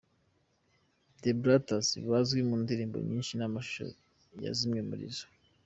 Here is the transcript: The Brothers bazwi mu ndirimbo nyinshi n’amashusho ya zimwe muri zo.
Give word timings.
The 1.21 1.31
Brothers 1.43 1.89
bazwi 2.09 2.39
mu 2.47 2.55
ndirimbo 2.63 2.97
nyinshi 3.07 3.33
n’amashusho 3.35 3.85
ya 4.43 4.51
zimwe 4.57 4.81
muri 4.89 5.05
zo. 5.17 5.25